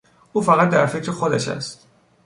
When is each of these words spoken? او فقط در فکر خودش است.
او 0.33 0.41
فقط 0.41 0.69
در 0.69 0.85
فکر 0.85 1.11
خودش 1.11 1.47
است. 1.47 1.87